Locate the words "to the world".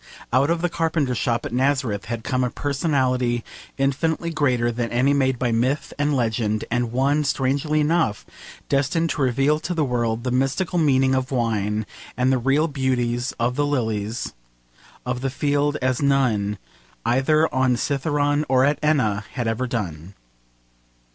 9.59-10.23